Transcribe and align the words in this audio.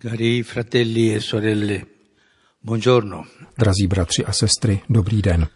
Cari 0.00 0.44
fratelli 0.44 1.12
e 1.12 1.18
sorelle, 1.18 1.86
buongiorno. 2.60 3.26
Drazí 3.56 3.86
bratři 3.86 4.24
a 4.24 4.32
sestry, 4.32 4.82
dobrý 4.88 5.22
den. 5.22 5.46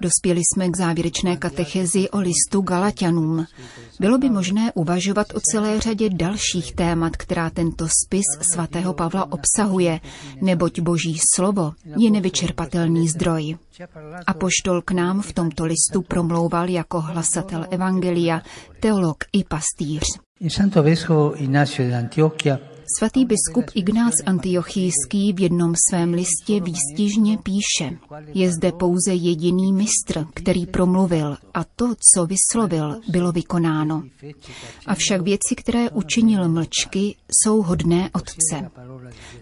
Dospěli 0.00 0.40
jsme 0.40 0.68
k 0.68 0.76
závěrečné 0.76 1.36
katechezi 1.36 2.10
o 2.10 2.18
listu 2.18 2.60
Galatianům. 2.60 3.46
Bylo 4.00 4.18
by 4.18 4.30
možné 4.30 4.72
uvažovat 4.74 5.26
o 5.34 5.40
celé 5.40 5.80
řadě 5.80 6.10
dalších 6.10 6.74
témat, 6.74 7.16
která 7.16 7.50
tento 7.50 7.86
spis 7.88 8.24
svatého 8.52 8.94
Pavla 8.94 9.32
obsahuje, 9.32 10.00
neboť 10.42 10.80
boží 10.80 11.16
slovo 11.34 11.72
je 11.98 12.10
nevyčerpatelný 12.10 13.08
zdroj. 13.08 13.56
A 14.26 14.34
poštol 14.34 14.82
k 14.82 14.90
nám 14.90 15.22
v 15.22 15.32
tomto 15.32 15.64
listu 15.64 16.02
promlouval 16.02 16.68
jako 16.68 17.00
hlasatel 17.00 17.66
Evangelia, 17.70 18.42
teolog 18.80 19.16
i 19.32 19.44
pastýř. 19.44 20.04
Il 20.40 20.50
santo 20.50 20.82
vescovo 20.82 21.42
Ignacio 21.42 21.88
di 21.88 21.94
Antiochia 21.94 22.58
Svatý 22.96 23.24
biskup 23.24 23.64
Ignác 23.74 24.14
Antiochijský 24.26 25.32
v 25.32 25.40
jednom 25.40 25.74
svém 25.88 26.12
listě 26.14 26.60
výstižně 26.60 27.38
píše, 27.38 27.98
je 28.34 28.52
zde 28.52 28.72
pouze 28.72 29.14
jediný 29.14 29.72
mistr, 29.72 30.26
který 30.34 30.66
promluvil 30.66 31.36
a 31.54 31.64
to, 31.64 31.94
co 32.14 32.26
vyslovil, 32.26 33.00
bylo 33.08 33.32
vykonáno. 33.32 34.02
Avšak 34.86 35.20
věci, 35.20 35.54
které 35.56 35.90
učinil 35.90 36.48
mlčky, 36.48 37.16
jsou 37.30 37.62
hodné 37.62 38.10
otce. 38.12 38.70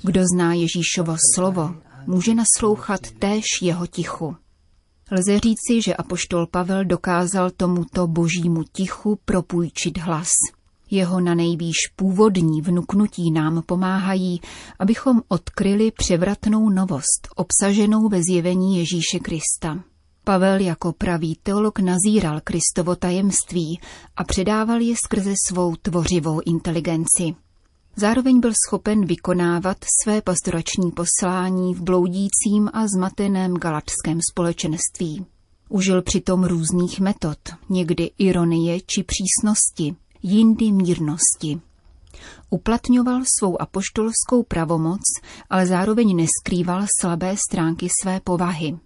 Kdo 0.03 0.23
zná 0.35 0.55
Ježíšovo 0.55 1.17
slovo, 1.35 1.75
může 2.07 2.35
naslouchat 2.35 3.01
též 3.19 3.45
jeho 3.63 3.87
tichu. 3.87 4.37
Lze 5.11 5.39
říci, 5.39 5.83
že 5.83 5.95
apoštol 5.95 6.47
Pavel 6.47 6.85
dokázal 6.85 7.51
tomuto 7.51 8.07
božímu 8.07 8.63
tichu 8.73 9.19
propůjčit 9.25 9.99
hlas. 9.99 10.31
Jeho 10.91 11.21
na 11.21 11.35
nejvýš 11.35 11.77
původní 11.97 12.63
vnuknutí 12.63 13.31
nám 13.31 13.63
pomáhají, 13.67 14.41
abychom 14.79 15.23
odkryli 15.29 15.91
převratnou 15.91 16.71
novost, 16.71 17.29
obsaženou 17.37 18.09
ve 18.09 18.23
zjevení 18.23 18.79
Ježíše 18.79 19.19
Krista. 19.23 19.83
Pavel 20.25 20.61
jako 20.61 20.93
pravý 20.93 21.37
teolog 21.43 21.79
nazíral 21.79 22.41
Kristovo 22.45 22.97
tajemství 22.97 23.81
a 24.17 24.25
předával 24.25 24.81
je 24.81 24.95
skrze 25.05 25.33
svou 25.49 25.77
tvořivou 25.77 26.41
inteligenci. 26.47 27.35
Zároveň 27.97 28.41
byl 28.41 28.53
schopen 28.67 29.07
vykonávat 29.07 29.77
své 30.03 30.23
pastorační 30.23 30.91
poslání 30.91 31.75
v 31.75 31.83
bloudícím 31.83 32.71
a 32.73 32.87
zmateném 32.97 33.55
galatském 33.55 34.19
společenství. 34.33 35.27
Užil 35.69 36.03
přitom 36.03 36.45
různých 36.45 37.01
metod, 37.01 37.39
někdy 37.69 38.11
ironie 38.19 38.81
či 38.81 39.05
přísnosti, 39.05 39.97
jindy 40.23 40.73
mírnosti. 40.73 41.61
Uplatňoval 42.51 43.23
svou 43.39 43.63
apoštolskou 43.63 44.43
pravomoc, 44.49 45.01
ale 45.51 45.67
zároveň 45.67 46.17
neskrýval 46.17 46.87
slabé 47.01 47.37
stránky 47.51 47.89
své 48.03 48.21
povahy. 48.21 48.79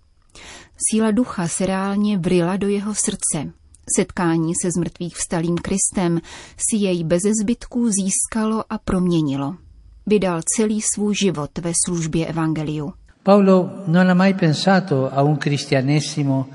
Síla 0.91 1.11
ducha 1.11 1.49
se 1.49 1.67
reálně 1.67 2.19
vrila 2.19 2.57
do 2.57 2.69
jeho 2.69 2.95
srdce. 2.95 3.53
Setkání 3.97 4.53
se 4.63 4.71
zmrtvých 4.71 5.17
vstalým 5.17 5.57
Kristem 5.57 6.21
si 6.57 6.77
jej 6.77 7.05
beze 7.05 7.31
zbytků 7.43 7.89
získalo 7.91 8.65
a 8.71 8.79
proměnilo. 8.79 9.57
Vydal 10.07 10.41
celý 10.57 10.81
svůj 10.95 11.15
život 11.15 11.59
ve 11.59 11.73
službě 11.87 12.27
evangeliu. 12.27 12.93
Paolo 13.23 13.71
non 13.87 14.09
ha 14.09 14.15
mai 14.15 14.35
pensato 14.35 15.13
a 15.13 15.23
un 15.23 15.37
cristianesimo. 15.37 16.47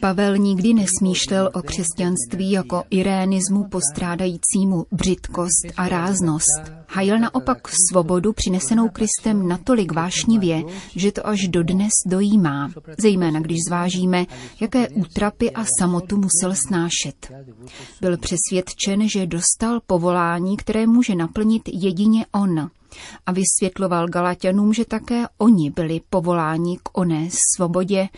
Pavel 0.00 0.36
nikdy 0.36 0.74
nesmýšlel 0.74 1.50
o 1.54 1.62
křesťanství 1.62 2.50
jako 2.50 2.82
irénismu 2.90 3.64
postrádajícímu 3.64 4.86
břitkost 4.92 5.66
a 5.76 5.88
ráznost. 5.88 6.72
Hajil 6.88 7.18
naopak 7.18 7.68
svobodu 7.90 8.32
přinesenou 8.32 8.88
Kristem 8.88 9.48
natolik 9.48 9.92
vášnivě, 9.92 10.62
že 10.96 11.12
to 11.12 11.26
až 11.26 11.48
dodnes 11.48 11.92
dojímá, 12.06 12.70
zejména 12.98 13.40
když 13.40 13.58
zvážíme, 13.68 14.26
jaké 14.60 14.88
útrapy 14.88 15.50
a 15.50 15.64
samotu 15.78 16.16
musel 16.16 16.54
snášet. 16.68 17.32
Byl 18.00 18.16
přesvědčen, 18.18 19.08
že 19.08 19.26
dostal 19.26 19.80
povolání, 19.86 20.56
které 20.56 20.86
může 20.86 21.14
naplnit 21.14 21.62
jedině 21.72 22.26
on, 22.32 22.70
a 23.26 23.32
vysvětloval 23.32 24.08
Galatianům, 24.08 24.72
že 24.72 24.84
také 24.84 25.24
oni 25.38 25.70
byli 25.70 26.00
povoláni 26.10 26.78
k 26.82 26.98
oné 26.98 27.28
svobodě, 27.56 28.08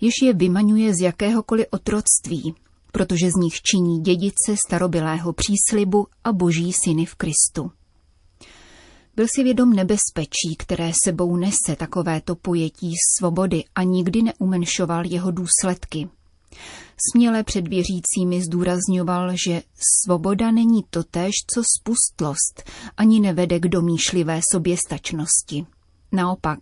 jež 0.00 0.12
je 0.22 0.32
vymaňuje 0.32 0.94
z 0.94 1.00
jakéhokoliv 1.00 1.66
otroctví, 1.70 2.54
protože 2.92 3.30
z 3.30 3.40
nich 3.40 3.62
činí 3.62 4.00
dědice 4.00 4.54
starobylého 4.66 5.32
příslibu 5.32 6.06
a 6.24 6.32
boží 6.32 6.72
syny 6.72 7.06
v 7.06 7.14
Kristu. 7.14 7.70
Byl 9.16 9.26
si 9.34 9.44
vědom 9.44 9.72
nebezpečí, 9.72 10.56
které 10.58 10.92
sebou 11.04 11.36
nese 11.36 11.76
takovéto 11.76 12.36
pojetí 12.36 12.92
svobody 13.18 13.64
a 13.74 13.82
nikdy 13.82 14.22
neumenšoval 14.22 15.06
jeho 15.06 15.30
důsledky. 15.30 16.08
Směle 17.12 17.42
před 17.42 17.68
věřícími 17.68 18.42
zdůrazňoval, 18.42 19.30
že 19.46 19.62
svoboda 20.04 20.50
není 20.50 20.84
totéž, 20.90 21.34
co 21.54 21.62
spustlost, 21.78 22.70
ani 22.96 23.20
nevede 23.20 23.60
k 23.60 23.68
domýšlivé 23.68 24.40
soběstačnosti. 24.52 25.66
Naopak, 26.12 26.58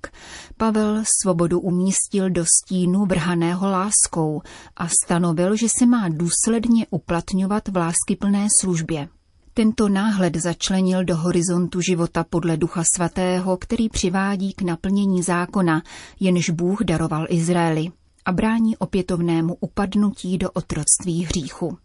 Pavel 0.57 1.03
svobodu 1.21 1.61
umístil 1.61 2.31
do 2.31 2.45
stínu 2.45 3.05
vrhaného 3.05 3.71
láskou 3.71 4.43
a 4.77 4.89
stanovil, 4.89 5.57
že 5.57 5.67
se 5.79 5.87
má 5.87 6.09
důsledně 6.09 6.87
uplatňovat 6.91 7.69
v 7.69 7.77
láskyplné 7.77 8.47
službě. 8.61 9.09
Tento 9.55 9.89
náhled 9.89 10.37
začlenil 10.37 11.05
do 11.05 11.17
horizontu 11.17 11.81
života 11.81 12.25
podle 12.31 12.57
Ducha 12.57 12.83
Svatého, 12.97 13.57
který 13.57 13.89
přivádí 13.89 14.53
k 14.53 14.63
naplnění 14.63 15.23
zákona, 15.23 15.83
jenž 16.21 16.51
Bůh 16.51 16.79
daroval 16.85 17.27
Izraeli 17.29 17.91
a 18.27 18.33
brání 18.33 18.77
opětovnému 18.77 19.57
upadnutí 19.61 20.39
do 20.39 20.51
otroctví 20.51 21.25
hříchu. 21.25 21.79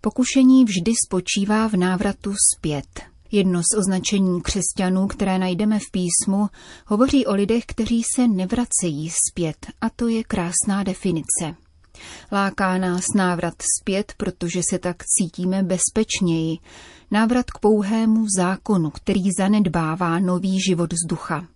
Pokušení 0.00 0.64
vždy 0.64 0.92
spočívá 1.06 1.68
v 1.68 1.72
návratu 1.72 2.34
zpět. 2.56 3.02
Jedno 3.30 3.62
z 3.62 3.78
označení 3.78 4.42
křesťanů, 4.42 5.06
které 5.06 5.38
najdeme 5.38 5.78
v 5.78 5.90
písmu, 5.92 6.48
hovoří 6.86 7.26
o 7.26 7.34
lidech, 7.34 7.64
kteří 7.66 8.02
se 8.14 8.28
nevracejí 8.28 9.10
zpět, 9.30 9.66
a 9.80 9.90
to 9.90 10.08
je 10.08 10.24
krásná 10.24 10.82
definice. 10.82 11.54
Láká 12.32 12.78
nás 12.78 13.04
návrat 13.14 13.54
zpět, 13.80 14.14
protože 14.16 14.60
se 14.70 14.78
tak 14.78 14.96
cítíme 15.04 15.62
bezpečněji. 15.62 16.58
Návrat 17.10 17.50
k 17.50 17.58
pouhému 17.58 18.26
zákonu, 18.36 18.90
který 18.90 19.22
zanedbává 19.38 20.18
nový 20.18 20.60
život 20.60 20.92
z 20.92 21.08
ducha. 21.08 21.46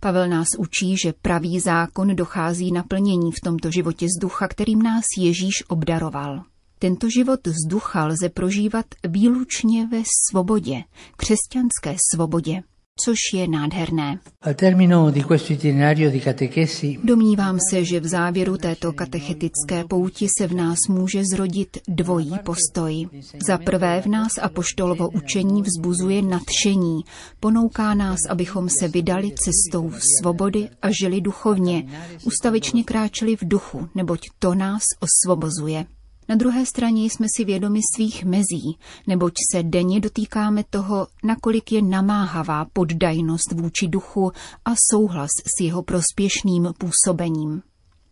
Pavel 0.00 0.28
nás 0.28 0.48
učí, 0.58 0.96
že 1.04 1.12
pravý 1.22 1.60
zákon 1.60 2.16
dochází 2.16 2.72
naplnění 2.72 3.32
v 3.32 3.40
tomto 3.44 3.70
životě 3.70 4.06
z 4.06 4.20
ducha, 4.20 4.48
kterým 4.48 4.82
nás 4.82 5.04
Ježíš 5.18 5.64
obdaroval. 5.68 6.42
Tento 6.78 7.10
život 7.10 7.40
z 7.46 7.68
ducha 7.68 8.06
lze 8.06 8.28
prožívat 8.28 8.86
výlučně 9.08 9.86
ve 9.86 10.02
svobodě, 10.30 10.84
křesťanské 11.16 11.96
svobodě, 12.14 12.62
což 13.04 13.18
je 13.34 13.48
nádherné. 13.48 14.18
Domnívám 17.04 17.58
se, 17.70 17.84
že 17.84 18.00
v 18.00 18.06
závěru 18.06 18.56
této 18.56 18.92
katechetické 18.92 19.84
pouti 19.88 20.26
se 20.38 20.46
v 20.46 20.54
nás 20.54 20.78
může 20.88 21.22
zrodit 21.32 21.78
dvojí 21.88 22.32
postoj. 22.44 23.08
Za 23.46 23.58
prvé 23.58 24.02
v 24.02 24.06
nás 24.06 24.32
apoštolovo 24.42 25.08
učení 25.08 25.62
vzbuzuje 25.62 26.22
nadšení, 26.22 27.00
ponouká 27.40 27.94
nás, 27.94 28.18
abychom 28.28 28.68
se 28.68 28.88
vydali 28.88 29.30
cestou 29.30 29.92
svobody 30.20 30.68
a 30.82 30.90
žili 31.00 31.20
duchovně, 31.20 31.86
ustavičně 32.24 32.84
kráčeli 32.84 33.36
v 33.36 33.48
duchu, 33.48 33.88
neboť 33.94 34.20
to 34.38 34.54
nás 34.54 34.82
osvobozuje. 35.00 35.86
Na 36.28 36.34
druhé 36.34 36.66
straně 36.66 37.04
jsme 37.04 37.26
si 37.36 37.44
vědomi 37.44 37.80
svých 37.96 38.24
mezí, 38.24 38.78
neboť 39.06 39.32
se 39.52 39.62
denně 39.62 40.00
dotýkáme 40.00 40.64
toho, 40.70 41.06
nakolik 41.24 41.72
je 41.72 41.82
namáhavá 41.82 42.66
poddajnost 42.72 43.52
vůči 43.52 43.88
duchu 43.88 44.32
a 44.64 44.70
souhlas 44.90 45.30
s 45.56 45.60
jeho 45.60 45.82
prospěšným 45.82 46.68
působením. 46.78 47.62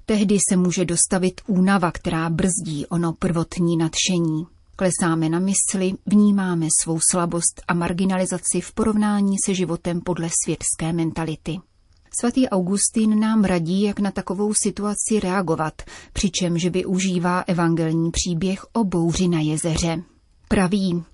Tehdy 0.06 0.38
se 0.50 0.56
může 0.56 0.84
dostavit 0.84 1.40
únava, 1.46 1.90
která 1.90 2.31
brzdí 2.31 2.87
ono 2.87 3.12
prvotní 3.12 3.76
nadšení. 3.76 4.46
Klesáme 4.76 5.28
na 5.28 5.38
mysli, 5.38 5.93
vnímáme 6.06 6.69
svou 6.82 6.99
slabost 7.11 7.62
a 7.69 7.75
marginalizaci 7.75 8.61
v 8.61 8.72
porovnání 8.72 9.37
se 9.46 9.55
životem 9.55 10.00
podle 10.00 10.28
světské 10.44 10.93
mentality. 10.93 11.58
Svatý 12.20 12.49
Augustín 12.49 13.20
nám 13.20 13.44
radí, 13.44 13.82
jak 13.82 14.00
na 14.00 14.11
takovou 14.11 14.55
situaci 14.55 15.20
reagovat, 15.20 15.82
přičemž 16.12 16.66
využívá 16.66 17.40
evangelní 17.40 18.11
příběh 18.11 18.64
o 18.72 18.84
bouři 18.84 19.28
na 19.28 19.40
jezeře. 19.40 20.02
Praví, 20.49 21.05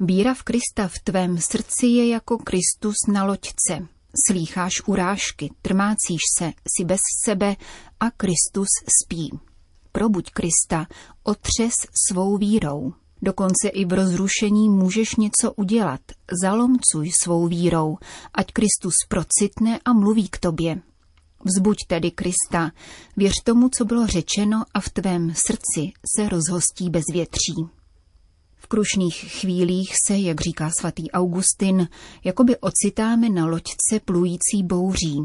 víra 0.00 0.34
v 0.34 0.42
Krista 0.42 0.88
v 0.88 0.98
tvém 1.04 1.38
srdci 1.38 1.86
je 1.86 2.08
jako 2.08 2.38
Kristus 2.38 2.96
na 3.12 3.24
loďce. 3.24 3.88
Slýcháš 4.28 4.82
urážky, 4.86 5.50
trmácíš 5.62 6.20
se, 6.38 6.52
si 6.76 6.84
bez 6.84 7.00
sebe 7.24 7.56
a 8.00 8.10
Kristus 8.10 8.68
spí. 9.02 9.38
Probuď 9.92 10.30
Krista, 10.30 10.86
otřes 11.22 11.72
svou 12.08 12.36
vírou. 12.36 12.92
Dokonce 13.22 13.68
i 13.68 13.84
v 13.84 13.92
rozrušení 13.92 14.68
můžeš 14.68 15.16
něco 15.16 15.52
udělat. 15.52 16.00
Zalomcuj 16.42 17.10
svou 17.22 17.46
vírou, 17.46 17.98
ať 18.34 18.52
Kristus 18.52 18.94
procitne 19.08 19.80
a 19.84 19.92
mluví 19.92 20.28
k 20.28 20.38
tobě. 20.38 20.82
Vzbuď 21.44 21.76
tedy 21.86 22.10
Krista, 22.10 22.72
věř 23.16 23.32
tomu, 23.44 23.68
co 23.68 23.84
bylo 23.84 24.06
řečeno 24.06 24.62
a 24.74 24.80
v 24.80 24.88
tvém 24.88 25.34
srdci 25.34 25.92
se 26.16 26.28
rozhostí 26.28 26.90
bez 26.90 27.04
větří. 27.12 27.54
V 28.56 28.66
krušných 28.66 29.14
chvílích 29.14 29.94
se, 30.06 30.18
jak 30.18 30.40
říká 30.40 30.70
svatý 30.80 31.10
Augustin, 31.10 31.88
jakoby 32.24 32.56
ocitáme 32.56 33.28
na 33.28 33.46
loďce 33.46 34.00
plující 34.04 34.62
bouří. 34.62 35.18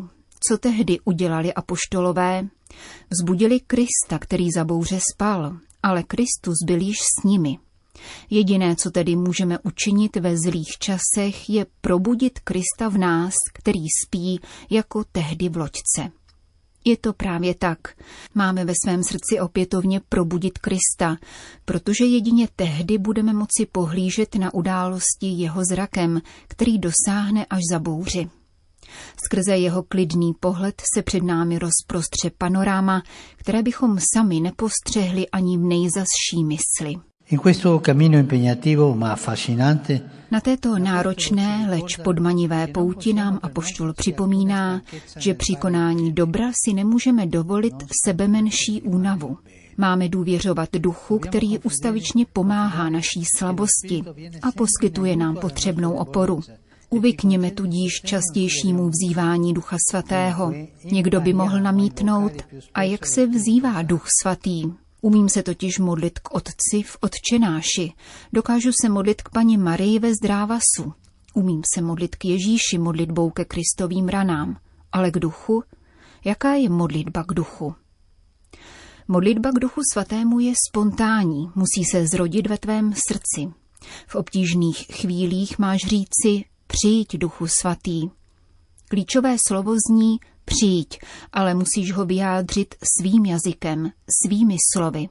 Co 0.50 0.58
tehdy 0.58 1.00
udělali 1.06 1.54
apoštolové? 1.54 2.48
Vzbudili 3.10 3.60
Krista, 3.60 4.20
který 4.20 4.52
za 4.52 4.66
bouře 4.66 5.00
spal, 5.14 5.58
ale 5.84 6.04
Kristus 6.04 6.56
byl 6.66 6.82
již 6.82 6.98
s 6.98 7.24
nimi. 7.24 7.58
Jediné, 8.30 8.76
co 8.76 8.92
tedy 8.92 9.16
můžeme 9.16 9.60
učinit 9.64 10.16
ve 10.16 10.38
zlých 10.38 10.78
časech, 10.80 11.50
je 11.50 11.66
probudit 11.82 12.40
Krista 12.40 12.90
v 12.90 12.98
nás, 12.98 13.34
který 13.54 13.86
spí 14.06 14.40
jako 14.70 15.04
tehdy 15.12 15.50
v 15.50 15.58
loďce. 15.58 16.12
Je 16.88 16.98
to 16.98 17.14
právě 17.14 17.56
tak. 17.56 17.80
Máme 18.36 18.66
ve 18.66 18.74
svém 18.86 19.04
srdci 19.04 19.40
opětovně 19.40 20.02
probudit 20.10 20.58
Krista, 20.58 21.18
protože 21.66 22.06
jedině 22.06 22.48
tehdy 22.56 22.98
budeme 22.98 23.34
moci 23.34 23.66
pohlížet 23.72 24.36
na 24.36 24.54
události 24.54 25.28
jeho 25.28 25.66
zrakem, 25.66 26.22
který 26.48 26.80
dosáhne 26.80 27.46
až 27.46 27.62
za 27.72 27.80
bouři. 27.80 28.30
Skrze 29.26 29.58
jeho 29.58 29.84
klidný 29.84 30.34
pohled 30.40 30.82
se 30.96 31.02
před 31.02 31.24
námi 31.24 31.60
rozprostře 31.60 32.32
panoráma, 32.38 33.04
které 33.36 33.64
bychom 33.64 33.98
sami 34.14 34.40
nepostřehli 34.40 35.30
ani 35.30 35.58
v 35.58 35.62
nejzasší 35.62 36.44
mysli. 36.44 36.96
Na 40.32 40.42
této 40.42 40.80
náročné, 40.80 41.68
leč 41.70 41.98
podmanivé 41.98 42.68
pouti 42.68 43.14
nám 43.14 43.40
apoštol 43.44 43.94
připomíná, 43.94 44.82
že 45.18 45.34
při 45.34 45.56
konání 45.56 46.12
dobra 46.14 46.52
si 46.66 46.74
nemůžeme 46.74 47.26
dovolit 47.26 47.74
sebe 48.06 48.28
menší 48.28 48.82
únavu. 48.82 49.38
Máme 49.78 50.10
důvěřovat 50.10 50.70
duchu, 50.74 51.20
který 51.20 51.60
ustavičně 51.60 52.26
pomáhá 52.34 52.90
naší 52.90 53.24
slabosti 53.38 54.04
a 54.42 54.52
poskytuje 54.52 55.16
nám 55.16 55.36
potřebnou 55.36 55.94
oporu. 55.94 56.40
Uvykněme 56.90 57.52
tudíž 57.52 58.02
častějšímu 58.06 58.90
vzývání 58.90 59.54
Ducha 59.54 59.78
Svatého. 59.90 60.54
Někdo 60.92 61.22
by 61.22 61.34
mohl 61.34 61.60
namítnout, 61.60 62.34
a 62.74 62.84
jak 62.84 63.06
se 63.06 63.28
vzývá 63.28 63.82
Duch 63.82 64.06
Svatý? 64.22 64.85
Umím 65.06 65.30
se 65.30 65.44
totiž 65.44 65.80
modlit 65.80 66.20
k 66.20 66.34
Otci 66.34 66.84
v 66.86 66.98
Otčenáši. 67.02 67.94
Dokážu 68.34 68.72
se 68.82 68.90
modlit 68.90 69.22
k 69.22 69.30
paní 69.30 69.58
Marii 69.58 70.00
ve 70.00 70.14
zdrávasu. 70.14 70.94
Umím 71.34 71.62
se 71.74 71.82
modlit 71.82 72.16
k 72.16 72.26
Ježíši 72.26 72.78
modlitbou 72.78 73.30
ke 73.30 73.46
Kristovým 73.46 74.08
ranám. 74.08 74.58
Ale 74.92 75.12
k 75.12 75.20
duchu? 75.20 75.64
Jaká 76.24 76.54
je 76.54 76.70
modlitba 76.70 77.24
k 77.24 77.34
duchu? 77.34 77.76
Modlitba 79.08 79.52
k 79.52 79.60
duchu 79.60 79.82
svatému 79.94 80.40
je 80.40 80.54
spontánní, 80.70 81.50
musí 81.56 81.84
se 81.92 82.08
zrodit 82.08 82.48
ve 82.48 82.58
tvém 82.58 82.94
srdci. 82.94 83.54
V 84.08 84.16
obtížných 84.16 84.78
chvílích 84.78 85.60
máš 85.60 85.82
říci 85.82 86.46
přijď 86.68 87.18
duchu 87.18 87.48
svatý. 87.48 88.10
Klíčové 88.88 89.36
slovo 89.48 89.76
zní 89.90 90.20
Přijď, 90.46 91.00
ale 91.34 91.54
musíš 91.54 91.94
ho 91.94 92.06
vyjádřit 92.06 92.76
svým 92.98 93.26
jazykem, 93.26 93.92
svými 94.24 94.58
slovy. 94.74 95.10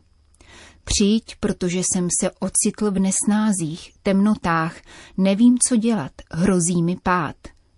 Přijď, 0.85 1.37
protože 1.41 1.79
jsem 1.79 2.09
se 2.21 2.31
ocitl 2.31 2.91
v 2.91 2.99
nesnázích, 2.99 3.93
temnotách, 4.03 4.77
nevím, 5.17 5.57
co 5.69 5.77
dělat, 5.77 6.13
hrozí 6.31 6.83
mi 6.83 6.97
pád. 7.03 7.37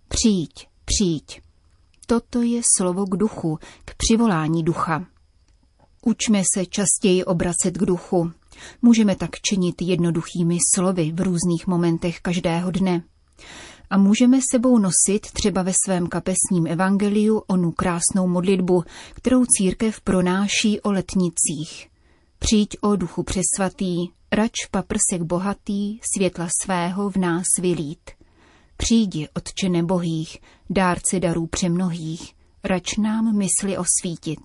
Přijď, 0.09 0.69
přijď. 0.85 1.41
Toto 2.07 2.43
je 2.43 2.63
slovo 2.77 3.05
k 3.05 3.17
duchu, 3.17 3.59
k 3.85 3.95
přivolání 3.95 4.63
ducha. 4.63 5.07
Učme 6.03 6.43
se 6.55 6.67
častěji 6.67 7.25
obracet 7.25 7.71
k 7.71 7.85
duchu. 7.85 8.33
Můžeme 8.83 9.17
tak 9.17 9.31
činit 9.41 9.83
jednoduchými 9.83 10.59
slovy 10.75 11.13
v 11.13 11.21
různých 11.21 11.67
momentech 11.67 12.21
každého 12.21 12.71
dne 12.71 13.03
a 13.91 13.99
můžeme 13.99 14.39
sebou 14.53 14.79
nosit 14.79 15.33
třeba 15.33 15.63
ve 15.63 15.73
svém 15.87 16.07
kapesním 16.07 16.67
evangeliu 16.67 17.39
onu 17.39 17.73
krásnou 17.73 18.27
modlitbu, 18.27 18.85
kterou 19.15 19.45
církev 19.45 20.01
pronáší 20.01 20.81
o 20.81 20.93
letnicích. 20.93 21.89
Přijď 22.39 22.77
o 22.81 22.97
duchu 22.97 23.23
přesvatý, 23.23 24.09
rač 24.33 24.53
paprsek 24.71 25.23
bohatý, 25.23 25.99
světla 26.15 26.49
svého 26.65 27.11
v 27.11 27.17
nás 27.17 27.47
vylít. 27.61 28.11
Přijdi, 28.77 29.29
Otče 29.37 29.69
nebohých, 29.69 30.39
dárce 30.71 31.21
darů 31.21 31.47
přemnohých, 31.47 32.35
rač 32.65 32.97
nám 32.97 33.37
mysli 33.37 33.79
osvítit. 33.79 34.41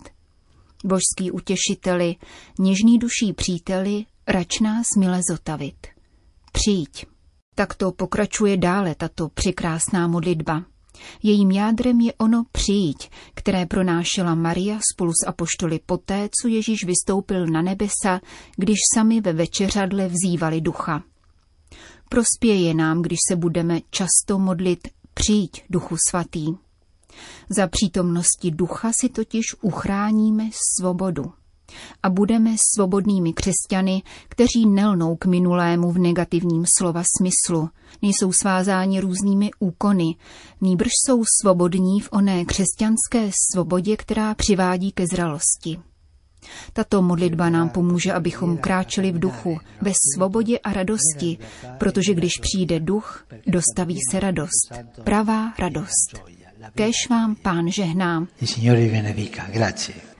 Božský 0.86 1.32
utěšiteli, 1.32 2.16
něžný 2.60 3.00
duší 3.00 3.34
příteli, 3.34 4.06
rač 4.28 4.60
nás 4.60 4.86
mile 4.98 5.22
zotavit. 5.30 5.88
Přijď. 6.52 7.11
Takto 7.56 7.92
pokračuje 7.92 8.57
dále 8.57 8.95
tato 8.95 9.30
překrásná 9.30 10.07
modlitba. 10.07 10.63
Jejím 11.24 11.51
jádrem 11.51 12.01
je 12.01 12.13
ono 12.13 12.44
přijít, 12.51 13.03
které 13.33 13.65
pronášela 13.65 14.36
Maria 14.36 14.80
spolu 14.94 15.12
s 15.13 15.27
apoštoly 15.27 15.80
poté, 15.86 16.30
co 16.42 16.48
Ježíš 16.48 16.86
vystoupil 16.86 17.48
na 17.48 17.62
nebesa, 17.62 18.19
když 18.57 18.77
sami 18.95 19.21
ve 19.21 19.33
večeřadle 19.33 20.07
vzývali 20.07 20.62
ducha. 20.62 21.03
Prospěje 22.09 22.74
nám, 22.74 23.01
když 23.01 23.19
se 23.30 23.36
budeme 23.36 23.80
často 23.89 24.39
modlit 24.39 24.88
přijď 25.13 25.63
duchu 25.69 25.95
svatý. 26.09 26.48
Za 27.50 27.68
přítomnosti 27.68 28.51
ducha 28.51 28.92
si 28.94 29.09
totiž 29.09 29.45
uchráníme 29.62 30.50
svobodu 30.77 31.33
a 32.04 32.10
budeme 32.10 32.56
svobodnými 32.76 33.34
křesťany, 33.34 34.04
kteří 34.30 34.66
nelnou 34.66 35.16
k 35.16 35.26
minulému 35.26 35.92
v 35.92 35.98
negativním 35.98 36.66
slova 36.78 37.04
smyslu, 37.18 37.70
nejsou 38.02 38.32
svázáni 38.32 39.00
různými 39.00 39.51
úkony, 39.60 40.16
nýbrž 40.62 40.92
jsou 41.06 41.24
svobodní 41.42 42.00
v 42.00 42.10
oné 42.12 42.46
křesťanské 42.46 43.32
svobodě, 43.51 43.98
která 43.98 44.36
přivádí 44.36 44.92
ke 44.92 45.08
zralosti. 45.08 45.80
Tato 46.74 47.01
modlitba 47.01 47.50
nám 47.50 47.70
pomůže, 47.70 48.13
abychom 48.13 48.58
kráčeli 48.58 49.12
v 49.12 49.20
duchu, 49.20 49.58
ve 49.82 49.92
svobodě 50.16 50.60
a 50.60 50.74
radosti, 50.74 51.38
protože 51.78 52.13
když 52.13 52.34
přijde 52.42 52.80
duch, 52.80 53.25
dostaví 53.48 53.98
se 54.12 54.20
radost, 54.20 54.72
pravá 55.04 55.54
radost. 55.60 56.22
Kéž 56.75 56.96
vám 57.10 57.36
pán 57.36 57.72
žehnám. 57.72 58.28
Il 58.42 58.48
Signore 58.48 58.88
benedica. 58.88 59.48
Grazie. 59.51 60.11